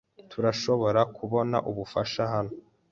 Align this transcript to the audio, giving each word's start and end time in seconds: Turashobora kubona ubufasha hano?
Turashobora 0.31 1.01
kubona 1.17 1.57
ubufasha 1.69 2.21
hano? 2.33 2.53